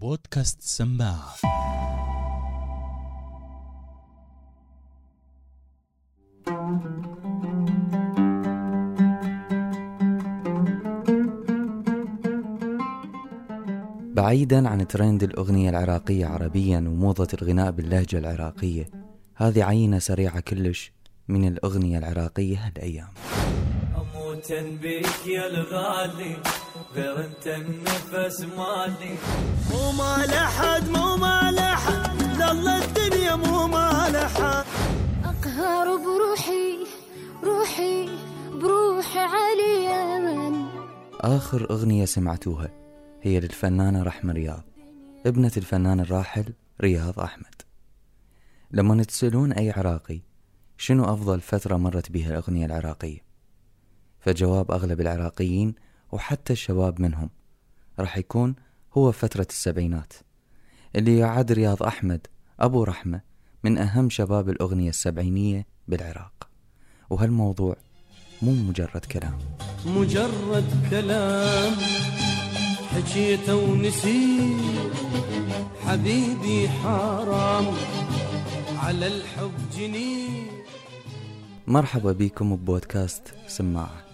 بودكاست 0.00 0.62
سماعة. 0.62 1.34
بعيدا 14.14 14.68
عن 14.68 14.88
ترند 14.88 15.22
الأغنية 15.22 15.70
العراقية 15.70 16.26
عربيا 16.26 16.78
وموضة 16.78 17.28
الغناء 17.42 17.70
باللهجة 17.70 18.18
العراقية 18.18 18.90
هذه 19.36 19.64
عينة 19.64 19.98
سريعة 19.98 20.40
كلش 20.40 20.92
من 21.28 21.48
الأغنية 21.48 21.98
العراقية 21.98 22.66
هالأيام. 22.66 23.08
بيك 24.48 25.26
يا 25.26 25.46
الغالي 25.46 26.36
غير 26.94 27.24
انت 27.24 27.46
النفس 27.46 28.40
مالي. 28.40 29.16
مو 29.70 29.92
مال 29.92 30.30
أحد 30.30 30.88
مو 30.88 31.16
مال 31.16 31.58
أحد 31.58 32.22
ظل 32.22 32.68
الدنيا 32.68 33.36
مو 33.36 33.66
مال 33.66 34.16
أحد. 34.16 34.64
أقهر 35.24 35.96
بروحي 35.96 36.86
روحي 37.44 38.08
بروحي 38.52 39.18
علي 39.18 40.18
من 40.20 40.66
آخر 41.20 41.70
أغنية 41.70 42.04
سمعتوها 42.04 42.68
هي 43.22 43.40
للفنانة 43.40 44.02
رحمة 44.02 44.32
رياض 44.32 44.64
ابنة 45.26 45.52
الفنان 45.56 46.00
الراحل 46.00 46.52
رياض 46.80 47.20
أحمد. 47.20 47.54
لما 48.70 49.02
تسألون 49.04 49.52
أي 49.52 49.70
عراقي 49.70 50.20
شنو 50.78 51.04
أفضل 51.04 51.40
فترة 51.40 51.76
مرت 51.76 52.10
بها 52.10 52.30
الأغنية 52.30 52.66
العراقية؟ 52.66 53.29
فجواب 54.20 54.70
أغلب 54.70 55.00
العراقيين 55.00 55.74
وحتى 56.12 56.52
الشباب 56.52 57.00
منهم 57.00 57.30
راح 57.98 58.18
يكون 58.18 58.54
هو 58.96 59.12
فترة 59.12 59.46
السبعينات 59.50 60.12
اللي 60.96 61.18
يعد 61.18 61.52
رياض 61.52 61.82
أحمد 61.82 62.26
أبو 62.60 62.84
رحمة 62.84 63.20
من 63.64 63.78
أهم 63.78 64.10
شباب 64.10 64.48
الأغنية 64.48 64.88
السبعينية 64.88 65.66
بالعراق. 65.88 66.48
وهالموضوع 67.10 67.76
مو 68.42 68.52
مجرد 68.52 69.04
كلام. 69.04 69.38
مجرد 69.86 70.86
كلام. 70.90 71.72
حكيته 72.90 73.56
ونسيت 73.56 74.92
حبيبي 75.86 76.68
حرام 76.68 77.66
على 78.78 79.06
الحب 79.06 79.52
جنين. 79.76 80.46
مرحبا 81.66 82.12
بكم 82.12 82.56
ببودكاست 82.56 83.34
سماعة. 83.46 84.09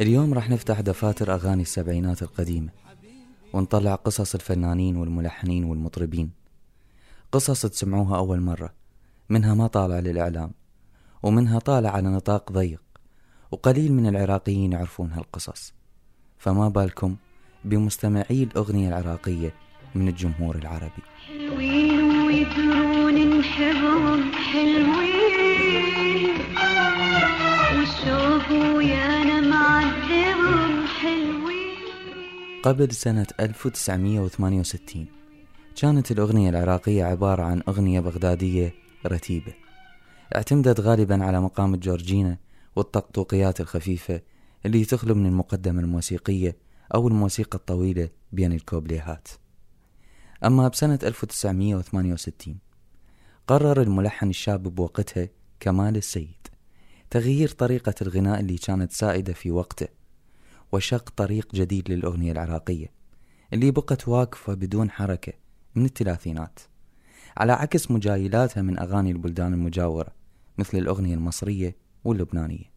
اليوم 0.00 0.34
راح 0.34 0.50
نفتح 0.50 0.80
دفاتر 0.80 1.34
أغاني 1.34 1.62
السبعينات 1.62 2.22
القديمة 2.22 2.70
ونطلع 3.52 3.94
قصص 3.94 4.34
الفنانين 4.34 4.96
والملحنين 4.96 5.64
والمطربين. 5.64 6.30
قصص 7.32 7.66
تسمعوها 7.66 8.16
أول 8.16 8.40
مرة 8.40 8.72
منها 9.28 9.54
ما 9.54 9.66
طالع 9.66 9.98
للإعلام 9.98 10.50
ومنها 11.22 11.58
طالع 11.58 11.90
على 11.90 12.08
نطاق 12.08 12.52
ضيق 12.52 12.82
وقليل 13.50 13.92
من 13.92 14.06
العراقيين 14.06 14.72
يعرفون 14.72 15.12
هالقصص. 15.12 15.72
فما 16.38 16.68
بالكم 16.68 17.16
بمستمعي 17.64 18.42
الأغنية 18.42 18.88
العراقية 18.88 19.54
من 19.94 20.08
الجمهور 20.08 20.56
العربي. 20.56 21.02
حلوين 21.26 22.00
ويدرون 22.26 23.42
حلوين 23.42 24.99
قبل 32.62 32.92
سنة 32.92 33.26
1968 33.40 35.06
كانت 35.76 36.10
الأغنية 36.10 36.50
العراقية 36.50 37.04
عبارة 37.04 37.42
عن 37.42 37.62
أغنية 37.68 38.00
بغدادية 38.00 38.74
رتيبة. 39.06 39.54
اعتمدت 40.36 40.80
غالبا 40.80 41.24
على 41.24 41.40
مقام 41.40 41.74
الجورجينا 41.74 42.38
والطقطوقيات 42.76 43.60
الخفيفة 43.60 44.20
اللي 44.66 44.84
تخلو 44.84 45.14
من 45.14 45.26
المقدمة 45.26 45.80
الموسيقية 45.80 46.56
أو 46.94 47.08
الموسيقى 47.08 47.58
الطويلة 47.58 48.08
بين 48.32 48.52
الكوبليهات. 48.52 49.28
أما 50.44 50.68
بسنة 50.68 50.98
1968 51.02 52.58
قرر 53.46 53.82
الملحن 53.82 54.28
الشاب 54.28 54.62
بوقتها 54.62 55.28
كمال 55.60 55.96
السيد 55.96 56.46
تغيير 57.10 57.48
طريقة 57.48 57.94
الغناء 58.02 58.40
اللي 58.40 58.58
كانت 58.58 58.92
سائدة 58.92 59.32
في 59.32 59.50
وقته. 59.50 59.99
وشق 60.72 61.10
طريق 61.16 61.54
جديد 61.54 61.90
للأغنية 61.90 62.32
العراقية 62.32 62.92
اللي 63.52 63.70
بقت 63.70 64.08
واقفة 64.08 64.54
بدون 64.54 64.90
حركة 64.90 65.32
من 65.74 65.84
الثلاثينات. 65.84 66.60
على 67.36 67.52
عكس 67.52 67.90
مجايلاتها 67.90 68.62
من 68.62 68.78
أغاني 68.78 69.10
البلدان 69.10 69.54
المجاورة 69.54 70.12
مثل 70.58 70.78
الأغنية 70.78 71.14
المصرية 71.14 71.76
واللبنانية. 72.04 72.70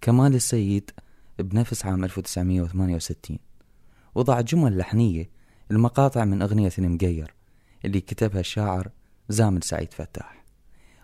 كمال 0.00 0.34
السيد 0.34 0.90
بنفس 1.38 1.86
عام 1.86 2.04
1968 2.04 3.38
وضع 4.14 4.40
جمل 4.40 4.78
لحنية 4.78 5.30
المقاطع 5.70 6.24
من 6.24 6.42
أغنية 6.42 6.72
المقير 6.78 7.34
اللي 7.84 8.00
كتبها 8.00 8.40
الشاعر 8.40 8.90
زامل 9.28 9.62
سعيد 9.62 9.92
فتاح. 9.92 10.44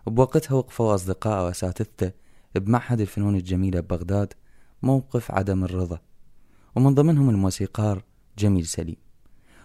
بوقتها 0.06 0.54
وقفوا 0.54 0.94
أصدقائه 0.94 1.44
وأساتذته 1.44 2.12
بمعهد 2.54 3.00
الفنون 3.00 3.36
الجميلة 3.36 3.80
ببغداد 3.80 4.34
موقف 4.82 5.30
عدم 5.30 5.64
الرضا. 5.64 6.00
ومن 6.76 6.94
ضمنهم 6.94 7.30
الموسيقار 7.30 8.04
جميل 8.38 8.66
سليم. 8.66 8.96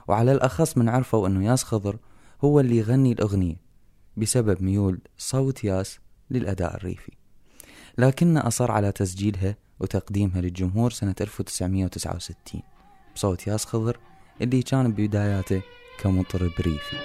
وعلى 0.08 0.32
الأخص 0.32 0.78
من 0.78 0.90
عرفوا 0.90 1.28
أنه 1.28 1.46
ياس 1.46 1.64
خضر 1.64 1.98
هو 2.44 2.60
اللي 2.60 2.78
يغني 2.78 3.12
الأغنية 3.12 3.56
بسبب 4.18 4.64
ميول 4.64 5.00
صوت 5.18 5.64
ياس 5.64 6.00
للأداء 6.30 6.76
الريفي. 6.76 7.12
لكنه 7.98 8.48
أصر 8.48 8.72
على 8.72 8.92
تسجيلها 8.92 9.56
وتقديمها 9.80 10.42
للجمهور 10.42 10.92
سنة 10.92 11.16
1969 11.22 12.62
بصوت 13.16 13.48
ياس 13.48 13.66
خضر 13.66 14.00
اللي 14.42 14.62
كان 14.62 14.92
ببداياته 14.92 15.62
كمطرب 16.00 16.52
ريفي. 16.60 16.98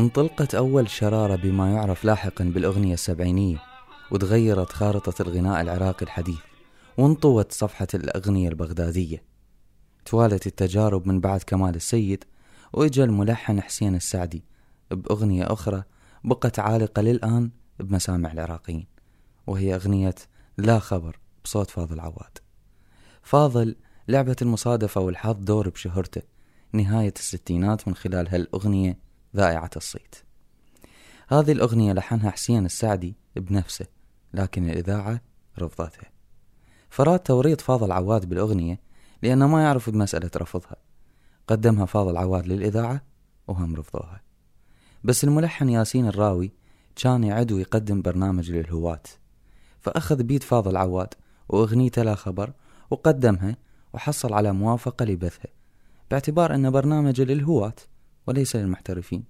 انطلقت 0.00 0.54
أول 0.54 0.90
شرارة 0.90 1.36
بما 1.36 1.72
يعرف 1.72 2.04
لاحقا 2.04 2.44
بالأغنية 2.44 2.94
السبعينية 2.94 3.62
وتغيرت 4.10 4.72
خارطة 4.72 5.22
الغناء 5.22 5.60
العراقي 5.60 6.02
الحديث 6.02 6.38
وانطوت 6.98 7.52
صفحة 7.52 7.86
الأغنية 7.94 8.48
البغدادية. 8.48 9.22
توالت 10.04 10.46
التجارب 10.46 11.08
من 11.08 11.20
بعد 11.20 11.42
كمال 11.42 11.74
السيد 11.74 12.24
وإجا 12.72 13.04
الملحن 13.04 13.60
حسين 13.60 13.94
السعدي 13.94 14.44
بأغنية 14.90 15.52
أخرى 15.52 15.82
بقت 16.24 16.58
عالقة 16.58 17.02
للآن 17.02 17.50
بمسامع 17.78 18.32
العراقيين 18.32 18.86
وهي 19.46 19.74
أغنية 19.74 20.14
لا 20.58 20.78
خبر 20.78 21.18
بصوت 21.44 21.70
فاضل 21.70 22.00
عواد. 22.00 22.38
فاضل 23.22 23.76
لعبة 24.08 24.36
المصادفة 24.42 25.00
والحظ 25.00 25.36
دور 25.36 25.68
بشهرته 25.68 26.22
نهاية 26.72 27.14
الستينات 27.16 27.88
من 27.88 27.94
خلال 27.94 28.28
هالأغنية 28.28 29.09
ذائعة 29.36 29.70
الصيت. 29.76 30.14
هذه 31.28 31.52
الأغنية 31.52 31.92
لحنها 31.92 32.30
حسين 32.30 32.64
السعدي 32.64 33.16
بنفسه 33.36 33.86
لكن 34.34 34.70
الإذاعة 34.70 35.20
رفضتها 35.58 36.10
فراد 36.90 37.18
توريط 37.18 37.60
فاضل 37.60 37.92
عواد 37.92 38.28
بالأغنية 38.28 38.80
لأنه 39.22 39.48
ما 39.48 39.62
يعرف 39.62 39.90
بمسألة 39.90 40.30
رفضها. 40.36 40.76
قدمها 41.46 41.86
فاضل 41.86 42.16
عواد 42.16 42.46
للإذاعة 42.46 43.02
وهم 43.48 43.76
رفضوها. 43.76 44.20
بس 45.04 45.24
الملحن 45.24 45.68
ياسين 45.68 46.06
الراوي 46.06 46.52
كان 46.96 47.24
يعد 47.24 47.52
ويقدم 47.52 48.02
برنامج 48.02 48.50
للهواة. 48.50 49.02
فأخذ 49.80 50.22
بيت 50.22 50.42
فاضل 50.42 50.76
عواد 50.76 51.14
وأغنيته 51.48 52.02
لا 52.02 52.14
خبر 52.14 52.52
وقدمها 52.90 53.56
وحصل 53.92 54.32
على 54.32 54.52
موافقة 54.52 55.04
لبثها 55.04 55.50
باعتبار 56.10 56.54
أن 56.54 56.70
برنامج 56.70 57.20
للهواة. 57.20 57.74
وليس 58.26 58.56
للمحترفين. 58.56 59.24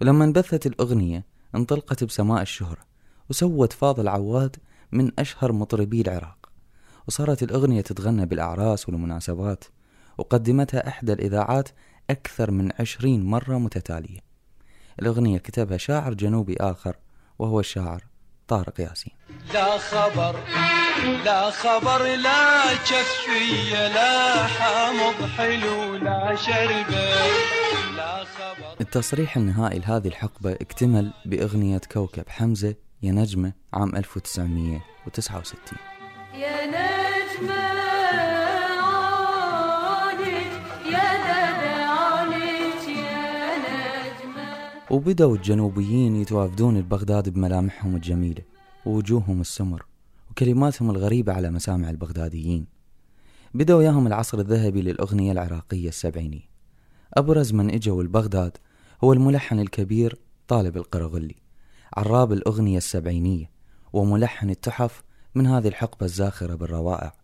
ولما 0.00 0.24
انبثت 0.24 0.66
الأغنية 0.66 1.24
انطلقت 1.54 2.04
بسماء 2.04 2.42
الشهرة 2.42 2.80
وسوت 3.30 3.72
فاضل 3.72 4.08
عواد 4.08 4.56
من 4.92 5.12
أشهر 5.18 5.52
مطربي 5.52 6.00
العراق. 6.00 6.48
وصارت 7.08 7.42
الأغنية 7.42 7.80
تتغنى 7.80 8.26
بالأعراس 8.26 8.88
والمناسبات 8.88 9.64
وقدمتها 10.18 10.88
إحدى 10.88 11.12
الإذاعات 11.12 11.68
أكثر 12.10 12.50
من 12.50 12.70
عشرين 12.80 13.24
مرة 13.24 13.58
متتالية. 13.58 14.20
الأغنية 15.02 15.38
كتبها 15.38 15.76
شاعر 15.76 16.14
جنوبي 16.14 16.56
آخر 16.60 16.96
وهو 17.38 17.60
الشاعر 17.60 18.04
طارق 18.48 18.80
ياسين. 18.80 19.12
لا 19.54 19.78
خبر 19.78 20.40
لا 21.24 21.50
خبر 21.50 22.16
لا 22.16 22.74
كفية 22.74 23.88
لا 23.88 24.46
حامض 24.46 25.28
حلو 25.28 25.94
لا 25.94 26.36
شربة. 26.36 27.53
التصريح 28.80 29.36
النهائي 29.36 29.78
لهذه 29.78 30.08
الحقبة 30.08 30.52
اكتمل 30.52 31.12
بأغنية 31.26 31.80
كوكب 31.92 32.28
حمزة 32.28 32.74
يا 33.02 33.12
نجمة 33.12 33.52
عام 33.72 33.96
1969 33.96 35.78
يا 36.34 36.66
نجمة 36.66 37.54
يا 40.90 41.04
يا 41.30 41.34
وبدأوا 44.90 45.36
الجنوبيين 45.36 46.16
يتوافدون 46.16 46.76
البغداد 46.76 47.28
بملامحهم 47.28 47.96
الجميلة 47.96 48.42
ووجوههم 48.86 49.40
السمر 49.40 49.86
وكلماتهم 50.30 50.90
الغريبة 50.90 51.32
على 51.32 51.50
مسامع 51.50 51.90
البغداديين. 51.90 52.66
بدأوا 53.54 53.82
ياهم 53.82 54.06
العصر 54.06 54.38
الذهبي 54.38 54.82
للأغنية 54.82 55.32
العراقية 55.32 55.88
السبعينية. 55.88 56.53
أبرز 57.16 57.52
من 57.52 57.70
إجوا 57.70 58.02
البغداد 58.02 58.56
هو 59.04 59.12
الملحن 59.12 59.60
الكبير 59.60 60.18
طالب 60.48 60.76
القرغلي 60.76 61.36
عراب 61.96 62.32
الأغنية 62.32 62.78
السبعينية 62.78 63.50
وملحن 63.92 64.50
التحف 64.50 65.02
من 65.34 65.46
هذه 65.46 65.68
الحقبة 65.68 66.06
الزاخرة 66.06 66.54
بالروائع. 66.54 67.14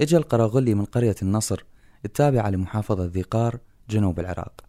إجا 0.00 0.18
القراغلي 0.18 0.74
من 0.74 0.84
قرية 0.84 1.14
النصر 1.22 1.64
التابعة 2.04 2.50
لمحافظة 2.50 3.04
ذي 3.04 3.22
قار 3.22 3.58
جنوب 3.90 4.20
العراق 4.20 4.60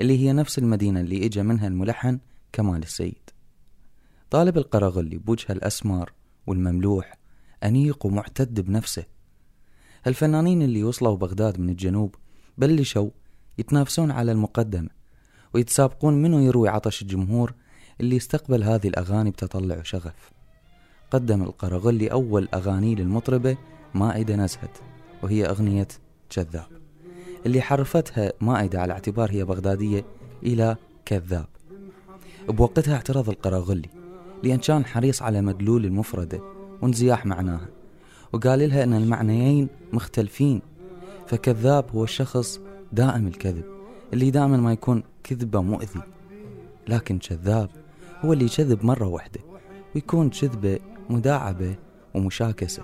اللي 0.00 0.18
هي 0.18 0.32
نفس 0.32 0.58
المدينة 0.58 1.00
اللي 1.00 1.26
إجا 1.26 1.42
منها 1.42 1.66
الملحن 1.66 2.18
كمال 2.52 2.82
السيد. 2.82 3.30
طالب 4.30 4.58
القراغلي 4.58 5.18
بوجهه 5.18 5.52
الأسمر 5.52 6.12
والمملوح 6.46 7.18
أنيق 7.64 8.06
ومعتد 8.06 8.60
بنفسه. 8.60 9.04
هالفنانين 10.06 10.62
اللي 10.62 10.84
وصلوا 10.84 11.16
بغداد 11.16 11.60
من 11.60 11.68
الجنوب 11.68 12.14
بلشوا 12.58 13.10
يتنافسون 13.58 14.10
على 14.10 14.32
المقدمة 14.32 14.88
ويتسابقون 15.54 16.22
منو 16.22 16.38
يروي 16.38 16.68
عطش 16.68 17.02
الجمهور 17.02 17.54
اللي 18.00 18.16
يستقبل 18.16 18.64
هذه 18.64 18.88
الأغاني 18.88 19.30
بتطلع 19.30 19.78
وشغف. 19.78 20.30
قدم 21.10 21.42
القرغلي 21.42 22.12
أول 22.12 22.48
أغاني 22.54 22.94
للمطربة 22.94 23.56
مائدة 23.94 24.36
نزهت 24.36 24.78
وهي 25.22 25.46
أغنية 25.46 25.88
كذاب. 26.30 26.66
اللي 27.46 27.60
حرفتها 27.60 28.32
مائدة 28.40 28.80
على 28.80 28.92
اعتبار 28.92 29.30
هي 29.30 29.44
بغدادية 29.44 30.04
إلى 30.42 30.76
كذاب. 31.04 31.46
بوقتها 32.48 32.94
اعترض 32.94 33.28
القراغلي 33.28 33.88
لأن 34.42 34.58
كان 34.58 34.84
حريص 34.84 35.22
على 35.22 35.40
مدلول 35.40 35.84
المفردة 35.84 36.40
وانزياح 36.82 37.26
معناها 37.26 37.68
وقال 38.32 38.58
لها 38.58 38.84
أن 38.84 38.94
المعنيين 38.94 39.68
مختلفين 39.92 40.60
فكذاب 41.26 41.84
هو 41.94 42.04
الشخص 42.04 42.60
دائم 42.92 43.26
الكذب 43.26 43.64
اللي 44.12 44.30
دائما 44.30 44.56
ما 44.56 44.72
يكون 44.72 45.02
كذبة 45.24 45.62
مؤذي 45.62 46.02
لكن 46.88 47.18
كذاب 47.18 47.70
هو 48.24 48.32
اللي 48.32 48.44
يكذب 48.44 48.84
مرة 48.84 49.06
واحدة 49.06 49.40
ويكون 49.94 50.30
كذبة 50.30 50.78
مداعبة 51.10 51.74
ومشاكسة. 52.14 52.82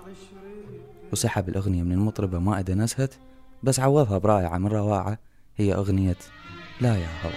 وسحب 1.11 1.49
الأغنية 1.49 1.83
من 1.83 1.91
المطربة 1.91 2.39
مائدة 2.39 2.73
نزهت 2.73 3.13
بس 3.63 3.79
عوضها 3.79 4.17
برائعة 4.17 4.57
من 4.57 4.67
رواعة 4.67 5.17
هي 5.57 5.73
أغنية 5.73 6.17
لا 6.81 6.95
يا 6.95 7.07
هوى. 7.23 7.33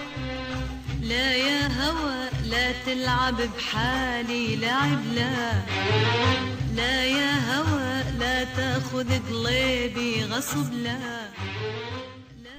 لا 1.02 1.36
يا 1.36 1.68
هوى 1.68 2.28
لا 2.50 2.72
تلعب 2.86 3.34
بحالي 3.36 4.56
لعب 4.56 4.98
لا. 5.14 5.52
لا 6.76 7.04
يا 7.04 7.32
هوى 7.54 8.18
لا 8.18 8.44
تأخذ 8.44 9.08
قلبي 9.28 10.24
غصب 10.24 10.72
لا. 10.72 10.98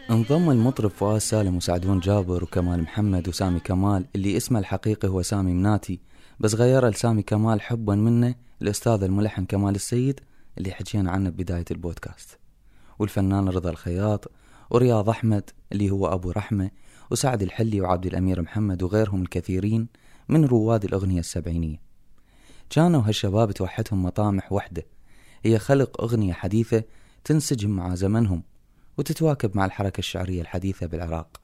انضم 0.09 0.49
المطرب 0.51 0.89
فؤاد 0.89 1.17
سالم 1.17 1.57
وسعدون 1.57 1.99
جابر 1.99 2.43
وكمال 2.43 2.81
محمد 2.81 3.27
وسامي 3.27 3.59
كمال 3.59 4.05
اللي 4.15 4.37
اسمه 4.37 4.59
الحقيقي 4.59 5.07
هو 5.07 5.21
سامي 5.21 5.53
مناتي. 5.53 5.99
بس 6.39 6.55
غيره 6.55 6.89
لسامي 6.89 7.21
كمال 7.21 7.61
حبا 7.61 7.95
منه 7.95 8.35
الأستاذ 8.61 9.03
الملحن 9.03 9.45
كمال 9.45 9.75
السيد 9.75 10.19
اللي 10.57 10.71
حكينا 10.71 11.11
عنه 11.11 11.29
ببداية 11.29 11.65
البودكاست. 11.71 12.39
والفنان 12.99 13.49
رضا 13.49 13.69
الخياط 13.69 14.31
ورياض 14.69 15.09
أحمد 15.09 15.49
اللي 15.71 15.89
هو 15.89 16.13
أبو 16.13 16.31
رحمة 16.31 16.71
وسعد 17.11 17.41
الحلي 17.41 17.81
وعبد 17.81 18.05
الأمير 18.05 18.41
محمد 18.41 18.83
وغيرهم 18.83 19.21
الكثيرين 19.21 19.87
من 20.29 20.45
رواد 20.45 20.85
الأغنية 20.85 21.19
السبعينية. 21.19 21.81
كانوا 22.69 23.01
هالشباب 23.01 23.51
توحدهم 23.51 24.03
مطامح 24.03 24.51
وحدة. 24.51 24.85
هي 25.43 25.59
خلق 25.59 26.01
أغنية 26.01 26.33
حديثة 26.33 26.83
تنسجم 27.23 27.69
مع 27.69 27.95
زمنهم. 27.95 28.48
وتتواكب 28.99 29.57
مع 29.57 29.65
الحركة 29.65 29.99
الشعرية 29.99 30.41
الحديثة 30.41 30.85
بالعراق. 30.85 31.41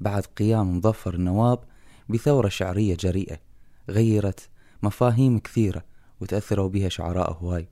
بعد 0.00 0.22
قيام 0.22 0.76
مظفر 0.76 1.14
النواب 1.14 1.64
بثورة 2.08 2.48
شعرية 2.48 2.96
جريئة 2.96 3.38
غيرت 3.90 4.48
مفاهيم 4.82 5.38
كثيرة 5.38 5.84
وتأثروا 6.20 6.68
بها 6.68 6.88
شعراء 6.88 7.32
هواي. 7.32 7.68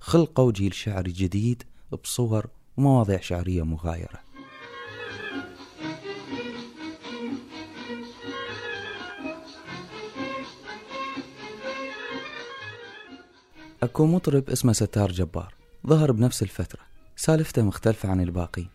خلقوا 0.00 0.52
جيل 0.52 0.74
شعري 0.74 1.12
جديد 1.12 1.62
بصور 2.04 2.46
ومواضيع 2.76 3.20
شعرية 3.20 3.62
مغايرة. 3.62 4.20
أكو 13.82 14.06
مطرب 14.06 14.50
اسمه 14.50 14.72
ستار 14.72 15.12
جبار 15.12 15.54
ظهر 15.86 16.12
بنفس 16.12 16.42
الفترة. 16.42 16.87
سالفته 17.20 17.62
مختلفة 17.62 18.08
عن 18.08 18.20
الباقين. 18.20 18.68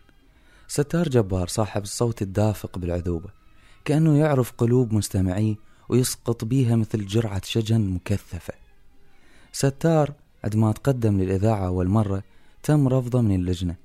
ستار 0.68 1.08
جبار 1.08 1.48
صاحب 1.48 1.82
الصوت 1.82 2.22
الدافق 2.22 2.78
بالعذوبة 2.78 3.30
كأنه 3.84 4.18
يعرف 4.18 4.52
قلوب 4.58 4.92
مستمعيه 4.92 5.54
ويسقط 5.88 6.44
بيها 6.44 6.76
مثل 6.76 7.06
جرعة 7.06 7.42
شجن 7.44 7.80
مكثفة. 7.80 8.54
ستار 9.52 10.12
عندما 10.44 10.72
تقدم 10.72 11.20
للإذاعة 11.20 11.66
أول 11.66 11.88
مرة 11.88 12.22
تم 12.62 12.88
رفضه 12.88 13.20
من 13.20 13.34
اللجنة 13.34 13.76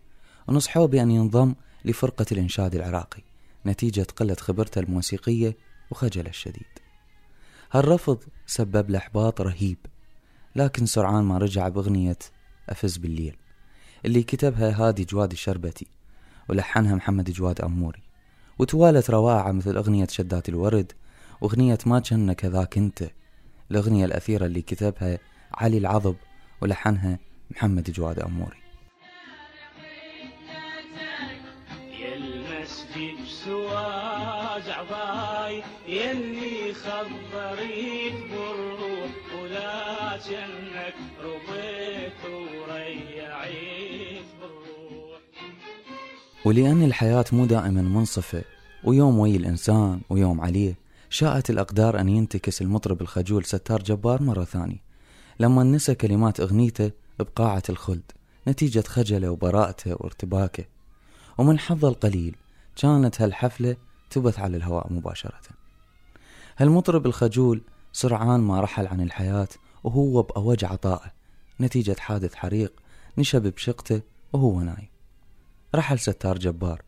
ونصحوه 0.48 0.88
بأن 0.88 1.12
ينضم 1.12 1.56
لفرقة 1.86 2.26
الإنشاد 2.32 2.76
العراقي 2.76 3.22
نتيجة 3.66 4.08
قلة 4.16 4.36
خبرته 4.36 4.80
الموسيقية 4.80 5.58
وخجله 5.92 6.30
الشديد. 6.30 6.80
هالرفض 7.72 8.24
سبب 8.48 8.90
له 8.90 8.98
إحباط 8.98 9.42
رهيب 9.42 9.78
لكن 10.56 10.86
سرعان 10.86 11.24
ما 11.24 11.38
رجع 11.38 11.68
بأغنية 11.68 12.20
أفز 12.70 12.98
بالليل. 12.98 13.36
اللي 14.06 14.24
كتبها 14.24 14.88
هادي 14.88 15.06
جواد 15.06 15.32
الشربتي 15.32 15.88
ولحنها 16.50 16.96
محمد 16.96 17.32
جواد 17.32 17.62
أموري. 17.62 18.02
وتوالت 18.60 19.10
روائع 19.10 19.52
مثل 19.52 19.78
أغنية 19.78 20.08
شدات 20.08 20.50
الورد 20.50 20.92
وأغنية 21.42 21.78
ما 21.86 22.00
كنا 22.00 22.34
كذاك 22.34 22.78
أنت 22.78 23.04
الأغنية 23.72 24.06
الأثيرة 24.06 24.46
اللي 24.46 24.62
كتبها 24.62 25.20
علي 25.54 25.78
العضب 25.78 26.16
ولحنها 26.62 27.20
محمد 27.52 27.92
جواد 27.92 28.20
أموري. 28.20 28.58
المسجد 32.16 33.24
بسواج 33.26 34.70
عضاي 34.70 35.64
يلي 35.88 36.74
خضريت 36.74 38.14
بالروح 38.14 39.12
ولا 39.42 40.18
جنك 40.18 40.79
ولأن 46.46 46.84
الحياة 46.84 47.26
مو 47.32 47.46
دائما 47.46 47.82
منصفة 47.82 48.44
ويوم 48.84 49.20
وي 49.20 49.36
الإنسان 49.36 50.02
ويوم 50.10 50.42
عليه 50.42 50.78
شاءت 51.10 51.50
الأقدار 51.50 52.00
أن 52.00 52.10
ينتكس 52.10 52.62
المطرب 52.62 53.02
الخجول 53.02 53.46
ستار 53.46 53.82
جبار 53.82 54.24
مرة 54.24 54.44
ثانية. 54.44 54.82
لما 55.40 55.64
نسى 55.64 55.96
كلمات 55.96 56.40
أغنيته 56.40 56.92
بقاعة 57.20 57.64
الخلد 57.70 58.12
نتيجة 58.48 58.84
خجله 58.88 59.30
وبراءته 59.30 59.92
وارتباكه. 59.92 60.66
ومن 61.38 61.60
حظه 61.60 61.90
القليل 61.90 62.36
كانت 62.76 63.22
هالحفلة 63.22 63.76
تبث 64.10 64.40
على 64.40 64.58
الهواء 64.58 64.94
مباشرة. 64.94 65.42
هالمطرب 66.58 67.06
الخجول 67.06 67.62
سرعان 67.94 68.40
ما 68.40 68.62
رحل 68.62 68.88
عن 68.88 69.02
الحياة 69.02 69.50
وهو 69.84 70.22
بأوج 70.22 70.66
عطائه. 70.66 71.12
نتيجة 71.62 71.96
حادث 72.00 72.36
حريق 72.36 72.74
نشب 73.18 73.42
بشقته 73.42 74.02
وهو 74.34 74.62
نايم. 74.62 74.99
رحل 75.76 76.00
ستار 76.00 76.38
جبار 76.38 76.82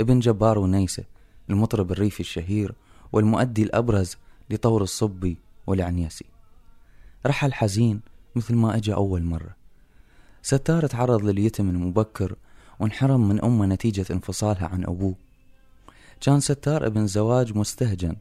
ابن 0.00 0.18
جبار 0.18 0.58
ونيسة 0.58 1.04
المطرب 1.50 1.92
الريفي 1.92 2.20
الشهير 2.20 2.74
والمؤدي 3.12 3.62
الأبرز 3.62 4.16
لطور 4.50 4.82
الصبي 4.82 5.36
والعنيسي 5.66 6.24
رحل 7.26 7.52
حزين 7.52 8.00
مثل 8.34 8.54
ما 8.54 8.76
اجى 8.76 8.94
أول 8.94 9.22
مرة. 9.22 9.56
ستار 10.42 10.86
تعرض 10.86 11.24
لليتم 11.24 11.68
المبكر 11.68 12.36
وانحرم 12.80 13.28
من 13.28 13.44
أمه 13.44 13.66
نتيجة 13.66 14.06
انفصالها 14.10 14.66
عن 14.68 14.84
أبوه. 14.84 15.14
كان 16.20 16.40
ستار 16.40 16.86
ابن 16.86 17.06
زواج 17.06 17.56
مستهجن 17.56 18.16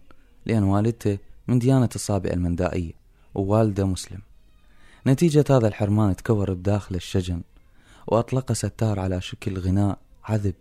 لأن 0.45 0.63
والدته 0.63 1.17
من 1.47 1.59
ديانة 1.59 1.89
الصابئة 1.95 2.33
المندائية 2.33 2.93
ووالده 3.35 3.85
مسلم. 3.85 4.19
نتيجة 5.07 5.45
هذا 5.49 5.67
الحرمان 5.67 6.15
تكور 6.15 6.53
بداخل 6.53 6.95
الشجن 6.95 7.41
وأطلق 8.07 8.51
ستار 8.51 8.99
على 8.99 9.21
شكل 9.21 9.59
غناء 9.59 9.99
عذب. 10.23 10.55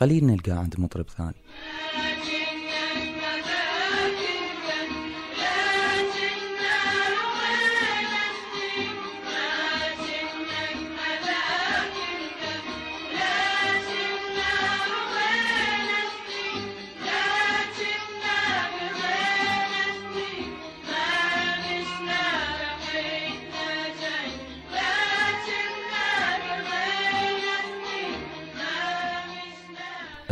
قليل 0.00 0.26
نلقاه 0.26 0.54
عند 0.54 0.74
مطرب 0.78 1.08
ثاني. 1.08 1.42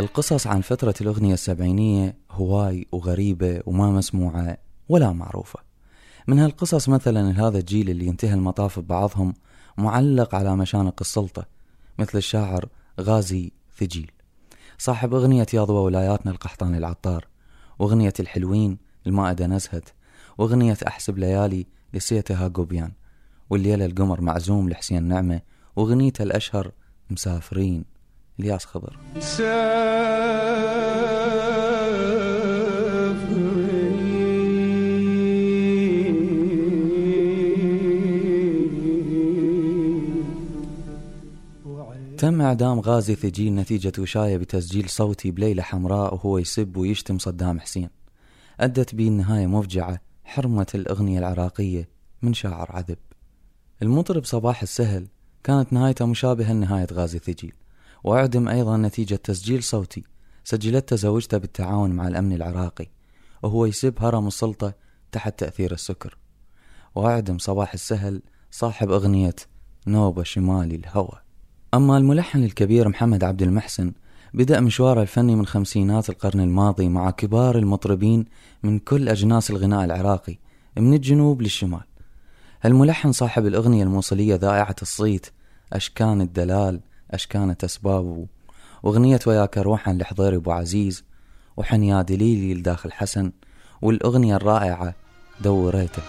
القصص 0.01 0.47
عن 0.47 0.61
فترة 0.61 0.95
الأغنية 1.01 1.35
السبعينية 1.35 2.17
هواي 2.31 2.87
وغريبة 2.93 3.63
وما 3.67 3.91
مسموعة 3.91 4.59
ولا 4.89 5.13
معروفة. 5.13 5.59
من 6.29 6.39
هالقصص 6.39 6.89
مثلا 6.89 7.47
هذا 7.47 7.59
الجيل 7.59 7.91
اللي 7.91 8.07
ينتهي 8.07 8.35
المطاف 8.35 8.79
ببعضهم 8.79 9.35
معلق 9.79 10.35
على 10.35 10.57
مشانق 10.57 10.95
السلطة 11.01 11.47
مثل 11.99 12.19
الشاعر 12.19 12.69
غازي 13.01 13.53
ثجيل. 13.79 14.11
صاحب 14.79 15.15
أغنية 15.15 15.47
يا 15.55 15.65
ضوى 15.65 15.81
ولاياتنا 15.81 16.33
القحطان 16.33 16.75
العطار 16.75 17.27
وأغنية 17.79 18.15
الحلوين 18.21 18.79
المائدة 19.07 19.47
نزهت 19.47 19.89
وأغنية 20.39 20.79
أحسب 20.87 21.19
ليالي 21.19 21.67
لسيتها 21.95 22.49
قوبيان 22.49 22.93
والليلة 23.51 23.85
القمر 23.85 24.21
معزوم 24.21 24.69
لحسين 24.69 25.03
نعمة 25.03 25.41
وأغنيته 25.77 26.23
الأشهر 26.23 26.73
مسافرين. 27.11 27.90
الياس 28.41 28.65
خضر 28.65 28.97
تم 42.19 42.41
إعدام 42.41 42.81
غازي 42.81 43.15
ثجيل 43.15 43.55
نتيجة 43.55 43.93
وشاية 43.99 44.37
بتسجيل 44.37 44.89
صوتي 44.89 45.31
بليلة 45.31 45.63
حمراء 45.63 46.15
وهو 46.15 46.39
يسب 46.39 46.77
ويشتم 46.77 47.19
صدام 47.19 47.61
حسين. 47.61 47.91
أدت 48.61 48.95
به 48.95 49.09
النهاية 49.09 49.47
مفجعة 49.47 50.01
حرمة 50.25 50.67
الأغنية 50.75 51.19
العراقية 51.19 51.89
من 52.23 52.35
شاعر 52.35 52.67
عذب. 52.71 52.99
المطرب 53.83 54.25
صباح 54.25 54.63
السهل 54.63 55.07
كانت 55.45 55.73
نهايته 55.73 56.07
مشابهة 56.07 56.53
لنهاية 56.53 56.87
غازي 56.93 57.19
ثجيل 57.19 57.53
وأعدم 58.05 58.49
أيضا 58.49 58.77
نتيجة 58.77 59.15
تسجيل 59.15 59.63
صوتي. 59.63 60.05
سجلته 60.45 60.97
زوجته 60.97 61.39
بالتعاون 61.39 61.91
مع 61.91 62.09
الأمن 62.09 62.33
العراقي 62.33 62.87
وهو 63.43 63.67
يسب 63.67 63.95
هرم 63.99 64.27
السلطة 64.27 64.75
تحت 65.13 65.39
تأثير 65.39 65.73
السكر. 65.73 66.19
وأعدم 66.95 67.39
صباح 67.39 67.73
السهل 67.73 68.23
صاحب 68.51 68.91
أغنية 68.91 69.37
نوبة 69.87 70.23
شمالي 70.23 70.75
الهوى. 70.75 71.21
أما 71.75 71.97
الملحن 71.99 72.45
الكبير 72.45 72.89
محمد 72.89 73.25
عبد 73.25 73.43
المحسن 73.43 73.93
بدأ 74.35 74.61
مشواره 74.61 75.03
الفني 75.03 75.37
من 75.37 75.47
خمسينات 75.47 76.11
القرن 76.11 76.41
الماضي 76.41 76.89
مع 76.89 77.11
كبار 77.11 77.59
المطربين 77.59 78.25
من 78.63 78.79
كل 78.79 79.09
أجناس 79.09 79.51
الغناء 79.51 79.85
العراقي 79.85 80.39
من 80.77 80.95
الجنوب 80.95 81.43
للشمال. 81.43 81.85
الملحن 82.65 83.13
صاحب 83.13 83.47
الأغنية 83.47 83.83
الموصلية 83.83 84.35
ذائعة 84.35 84.77
الصيت 84.83 85.27
أشكان 85.73 86.21
الدلال 86.21 86.81
أشكانة 87.11 87.57
أسباب 87.65 88.27
وأغنية 88.83 89.21
وياك 89.27 89.59
روحا 89.59 89.93
لحضير 89.93 90.37
أبو 90.37 90.53
عزيز 90.53 91.05
وحن 91.57 92.05
دليلي 92.05 92.55
لداخل 92.55 92.93
حسن 92.93 93.33
والأغنية 93.83 94.37
الرائعة 94.37 94.95
دوريتك. 95.41 96.03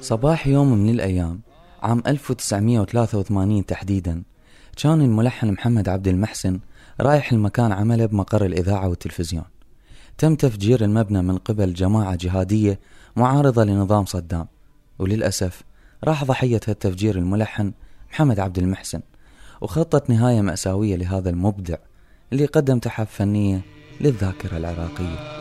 صباح 0.00 0.46
يوم 0.46 0.72
من 0.72 0.88
الأيام 0.88 1.40
عام 1.82 2.02
1983 2.06 3.66
تحديدا 3.66 4.22
كان 4.76 5.00
الملحن 5.00 5.52
محمد 5.52 5.88
عبد 5.88 6.08
المحسن 6.08 6.60
رايح 7.00 7.32
المكان 7.32 7.72
عمله 7.72 8.06
بمقر 8.06 8.44
الإذاعة 8.44 8.88
والتلفزيون. 8.88 9.44
تم 10.20 10.34
تفجير 10.34 10.84
المبنى 10.84 11.22
من 11.22 11.38
قبل 11.38 11.74
جماعة 11.74 12.14
جهادية 12.14 12.80
معارضة 13.16 13.64
لنظام 13.64 14.04
صدام. 14.04 14.46
وللأسف 14.98 15.62
راح 16.04 16.24
ضحية 16.24 16.60
التفجير 16.68 17.18
الملحن 17.18 17.72
محمد 18.10 18.40
عبد 18.40 18.58
المحسن 18.58 19.00
وخطت 19.60 20.10
نهاية 20.10 20.40
مأساوية 20.40 20.96
لهذا 20.96 21.30
المبدع 21.30 21.76
اللي 22.32 22.46
قدم 22.46 22.78
تحف 22.78 23.10
فنية 23.10 23.60
للذاكرة 24.00 24.56
العراقية. 24.56 25.40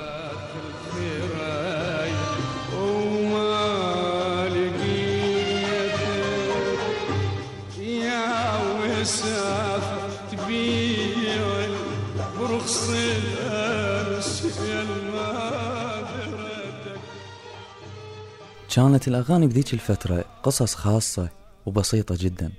كانت 18.76 19.08
الأغاني 19.08 19.48
بذيك 19.48 19.74
الفترة 19.74 20.26
قصص 20.44 20.76
خاصة 20.76 21.30
وبسيطة 21.66 22.16
جدا 22.20 22.52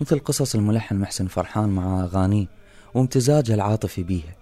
مثل 0.00 0.18
قصص 0.18 0.54
الملحن 0.54 0.96
محسن 0.96 1.26
فرحان 1.26 1.68
مع 1.68 2.00
أغانيه 2.04 2.46
وامتزاجها 2.94 3.54
العاطفي 3.54 4.02
بيها. 4.02 4.36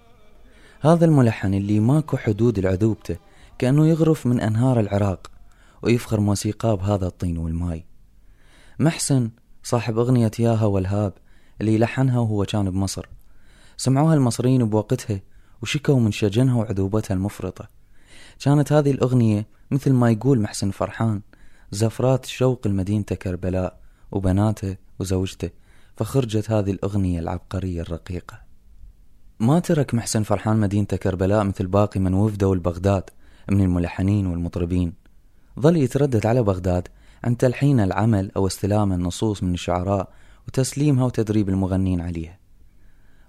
هذا 0.81 1.05
الملحن 1.05 1.55
اللي 1.55 1.81
ماكو 1.81 2.17
حدود 2.17 2.59
لعذوبته 2.59 3.17
كأنه 3.59 3.87
يغرف 3.87 4.27
من 4.27 4.41
أنهار 4.41 4.81
العراق 4.81 5.31
ويفخر 5.83 6.21
موسيقاه 6.21 6.75
بهذا 6.75 7.07
الطين 7.07 7.39
والماي. 7.39 7.85
محسن 8.79 9.31
صاحب 9.63 9.99
أغنية 9.99 10.31
ياها 10.39 10.65
والهاب 10.65 11.13
اللي 11.61 11.79
لحنها 11.79 12.19
وهو 12.21 12.45
كان 12.45 12.71
بمصر. 12.71 13.07
سمعوها 13.77 14.15
المصريين 14.15 14.69
بوقتها 14.69 15.21
وشكوا 15.63 16.01
من 16.01 16.13
شجنها 16.13 16.55
وعذوبتها 16.55 17.15
المفرطة. 17.15 17.78
كانت 18.41 18.73
هذه 18.73 18.91
الأغنية 18.91 19.47
مثل 19.71 19.93
ما 19.93 20.11
يقول 20.11 20.41
محسن 20.41 20.71
فرحان 20.71 21.21
زفرات 21.71 22.27
شوق 22.27 22.61
المدينة 22.67 23.03
كربلاء 23.03 23.81
وبناته 24.13 24.77
وزوجته 24.99 25.51
فخرجت 25.97 26.51
هذه 26.51 26.71
الأغنية 26.71 27.21
العبقرية 27.21 27.81
الرقيقة. 27.81 28.41
ما 29.41 29.59
ترك 29.59 29.95
محسن 29.95 30.23
فرحان 30.23 30.57
مدينة 30.57 30.85
كربلاء 30.87 31.45
مثل 31.45 31.67
باقي 31.67 32.01
من 32.01 32.15
وفدوا 32.15 32.55
لبغداد 32.55 33.11
من 33.51 33.61
الملحنين 33.61 34.27
والمطربين. 34.27 34.93
ظل 35.61 35.77
يتردد 35.77 36.27
على 36.27 36.43
بغداد 36.43 36.89
عن 37.25 37.37
تلحين 37.37 37.81
العمل 37.81 38.31
أو 38.37 38.47
استلام 38.47 38.93
النصوص 38.93 39.43
من 39.43 39.55
الشعراء 39.55 40.13
وتسليمها 40.49 41.05
وتدريب 41.05 41.49
المغنين 41.49 42.01
عليها. 42.01 42.39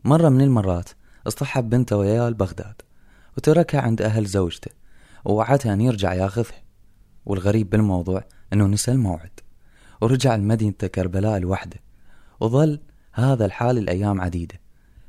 مرة 0.04 0.30
من 0.30 0.42
المرات 0.42 0.90
اصطحب 1.28 1.70
بنته 1.70 1.98
وياه 1.98 2.30
لبغداد 2.30 2.82
وتركها 3.38 3.82
عند 3.82 4.02
أهل 4.02 4.26
زوجته 4.26 4.79
ووعدها 5.26 5.74
أن 5.74 5.82
يرجع 5.82 6.14
ياخذها 6.14 6.64
والغريب 7.26 7.70
بالموضوع 7.70 8.24
أنه 8.54 8.68
نسى 8.68 8.92
الموعد. 8.92 9.40
ورجع 10.02 10.36
لمدينة 10.36 10.72
كربلاء 10.72 11.40
لوحده. 11.40 11.80
وظل 12.40 12.80
هذا 13.14 13.46
الحال 13.46 13.78
الأيام 13.78 14.22
عديدة. 14.22 14.60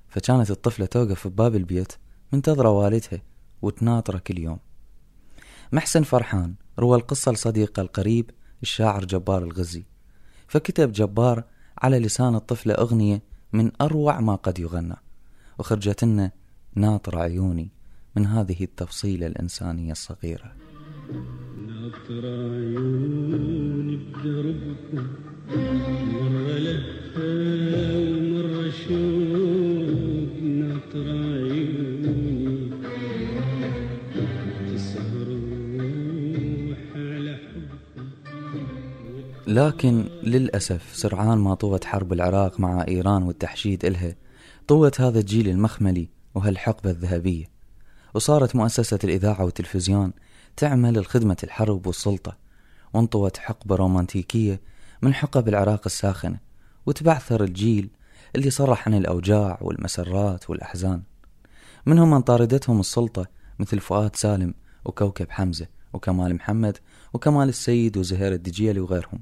فكانت 0.09 0.50
الطفلة 0.50 0.87
توقف 0.87 1.29
بباب 1.29 1.55
البيت 1.55 1.93
منتظرة 2.33 2.71
والدها 2.71 3.23
وتناطره 3.62 4.19
كل 4.19 4.38
يوم. 4.38 4.59
محسن 5.73 6.02
فرحان 6.02 6.55
روى 6.79 6.97
القصة 6.97 7.33
لصديقه 7.33 7.81
القريب 7.81 8.31
الشاعر 8.62 9.05
جبار 9.05 9.43
الغزي. 9.43 9.85
فكتب 10.49 10.93
جبار 10.93 11.45
على 11.79 11.99
لسان 11.99 12.35
الطفلة 12.35 12.75
أغنية 12.75 13.23
من 13.52 13.71
أروع 13.81 14.21
ما 14.21 14.35
قد 14.35 14.59
يغنى. 14.59 14.97
وخرجت 15.59 16.05
لنا 16.05 16.33
ناطر 16.75 17.19
عيوني. 17.19 17.71
من 18.17 18.26
هذه 18.26 18.64
التفصيلة 18.64 19.26
الإنسانية 19.26 19.93
الصغيرة. 19.93 20.52
ناطر 21.67 22.26
عيوني 22.26 23.97
بدربكم 23.97 25.07
مرة 26.12 26.59
لفة 26.59 27.99
ومرة 27.99 28.71
شوق 28.71 30.43
ناطر 30.43 31.07
عيوني 31.09 32.71
على 36.95 37.37
حبكم. 37.37 38.07
لكن 39.47 40.05
للأسف 40.23 40.97
سرعان 40.97 41.38
ما 41.38 41.55
طوت 41.55 41.85
حرب 41.85 42.12
العراق 42.12 42.61
مع 42.61 42.85
إيران 42.88 43.23
والتحشيد 43.23 43.85
إلها 43.85 44.17
طوت 44.69 45.00
هذا 45.00 45.19
الجيل 45.19 45.49
المخملي 45.49 46.09
وهالحقبة 46.35 46.90
الذهبية. 46.90 47.60
وصارت 48.14 48.57
مؤسسة 48.57 48.99
الإذاعة 49.05 49.45
والتلفزيون 49.45 50.12
تعمل 50.57 50.99
لخدمة 50.99 51.37
الحرب 51.45 51.87
والسلطة 51.87 52.37
وانطوت 52.95 53.37
حقبة 53.37 53.76
رومانتيكية 53.76 54.61
من 55.02 55.14
حقب 55.14 55.49
العراق 55.49 55.83
الساخنة 55.87 56.38
وتبعثر 56.87 57.45
الجيل 57.45 57.90
اللي 58.37 58.50
صرح 58.50 58.88
عن 58.88 58.95
الأوجاع 58.95 59.59
والمسرات 59.62 60.50
والأحزان. 60.50 61.02
منهم 61.87 62.11
من 62.11 62.21
طاردتهم 62.21 62.81
السلطة 62.81 63.26
مثل 63.59 63.81
فؤاد 63.81 64.17
سالم 64.17 64.55
وكوكب 64.85 65.31
حمزة 65.31 65.67
وكمال 65.93 66.35
محمد 66.35 66.79
وكمال 67.14 67.49
السيد 67.49 67.97
وزهير 67.97 68.33
الدجيلي 68.33 68.81
وغيرهم. 68.81 69.21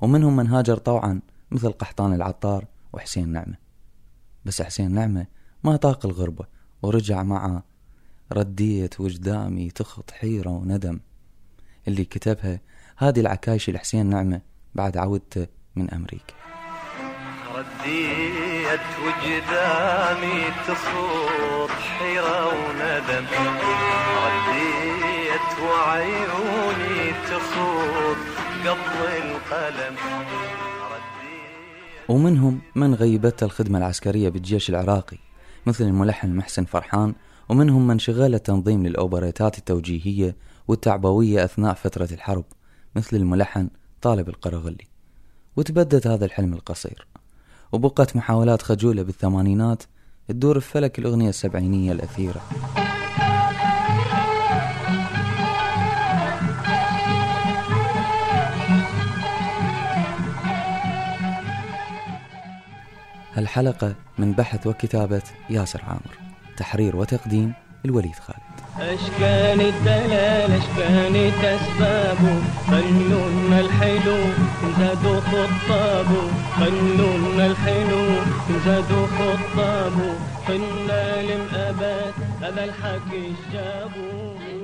ومنهم 0.00 0.36
من 0.36 0.46
هاجر 0.46 0.76
طوعا 0.76 1.20
مثل 1.50 1.72
قحطان 1.72 2.12
العطار 2.12 2.66
وحسين 2.92 3.28
نعمة. 3.28 3.56
بس 4.44 4.62
حسين 4.62 4.92
نعمة 4.92 5.26
ما 5.64 5.76
طاق 5.76 6.06
الغربة 6.06 6.46
ورجع 6.82 7.22
مع 7.22 7.62
رديت 8.32 9.00
وجدامي 9.00 9.70
تخط 9.70 10.10
حيرة 10.10 10.50
وندم. 10.50 11.00
اللي 11.88 12.04
كتبها 12.04 12.60
هادي 12.98 13.20
العكايشي 13.20 13.72
لحسين 13.72 14.06
نعمة 14.06 14.40
بعد 14.74 14.96
عودته 14.96 15.46
من 15.76 15.90
أمريكا. 15.90 16.34
رديت 17.54 18.80
وقدامي 19.04 20.44
تصوت 20.66 21.70
حيرة 21.70 22.46
وندم. 22.46 23.26
رديت 24.24 25.58
وعيوني 25.62 27.12
تصوت 27.26 28.16
قبل 28.64 28.98
القلم. 29.22 29.96
ومنهم 32.08 32.60
من 32.74 32.94
غيبته 32.94 33.44
الخدمة 33.44 33.78
العسكرية 33.78 34.28
بالجيش 34.28 34.70
العراقي 34.70 35.18
مثل 35.66 35.84
الملحن 35.84 36.36
محسن 36.36 36.64
فرحان 36.64 37.14
ومنهم 37.48 37.86
من 37.86 37.98
شغل 37.98 38.38
تنظيم 38.38 38.86
للأوبريتات 38.86 39.58
التوجيهية 39.58 40.36
والتعبوية 40.68 41.44
أثناء 41.44 41.74
فترة 41.74 42.08
الحرب 42.12 42.44
مثل 42.96 43.16
الملحن 43.16 43.68
طالب 44.02 44.28
القرغلي. 44.28 44.86
وتبدد 45.56 46.06
هذا 46.06 46.24
الحلم 46.24 46.52
القصير. 46.52 47.06
وبقت 47.72 48.16
محاولات 48.16 48.62
خجولة 48.62 49.02
بالثمانينات 49.02 49.82
تدور 50.28 50.60
في 50.60 50.70
فلك 50.70 50.98
الأغنية 50.98 51.28
السبعينية 51.28 51.92
الأثيرة. 51.92 52.42
هالحلقة 63.34 63.94
من 64.18 64.32
بحث 64.32 64.66
وكتابة 64.66 65.22
ياسر 65.50 65.82
عامر. 65.82 66.31
تحرير 66.56 66.96
وتقديم 66.96 67.52
الوليد 67.84 68.14
خالد. 68.14 68.52
أشكال 68.80 69.60
الدلال 69.60 70.50
أشكال 70.52 71.16
أسبابه 71.44 72.42
فنون 72.66 73.52
الحلو 73.52 74.18
زادوا 74.78 75.20
خطابه 75.20 76.28
فنون 76.56 77.40
الحلو 77.40 78.04
زادوا 78.64 79.06
خطابه 79.06 80.14
فنان 80.46 81.28
الأبد 81.40 82.14
هذا 82.42 82.64
الحكي 82.64 83.32
جابوا 83.52 84.61